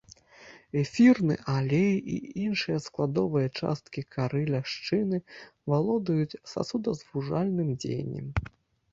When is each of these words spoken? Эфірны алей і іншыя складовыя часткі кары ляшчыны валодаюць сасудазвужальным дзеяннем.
Эфірны 0.81 1.35
алей 1.55 1.93
і 2.13 2.15
іншыя 2.45 2.77
складовыя 2.85 3.47
часткі 3.59 4.01
кары 4.15 4.41
ляшчыны 4.53 5.17
валодаюць 5.73 6.39
сасудазвужальным 6.53 7.69
дзеяннем. 7.85 8.27